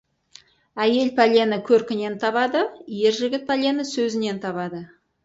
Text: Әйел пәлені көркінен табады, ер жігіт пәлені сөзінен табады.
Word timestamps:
Әйел 0.85 1.11
пәлені 1.19 1.59
көркінен 1.67 2.15
табады, 2.23 2.63
ер 3.01 3.17
жігіт 3.19 3.45
пәлені 3.51 3.87
сөзінен 3.91 4.41
табады. 4.49 4.81